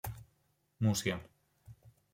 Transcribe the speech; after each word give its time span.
Mucià. 0.87 1.21